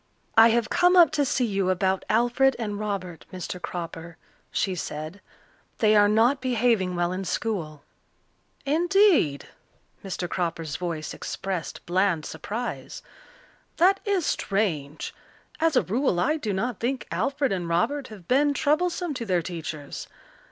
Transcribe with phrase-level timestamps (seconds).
[0.35, 3.61] "I have come up to see you about Alfred and Robert, Mr.
[3.61, 4.17] Cropper,"
[4.51, 5.21] she said.
[5.77, 7.83] "They are not behaving well in school."
[8.65, 9.49] "Indeed!"
[10.03, 10.27] Mr.
[10.27, 13.03] Cropper's voice expressed bland surprise.
[13.77, 15.13] "That is strange.
[15.59, 19.43] As a rule I do not think Alfred and Robert have been troublesome to their
[19.43, 20.07] teachers.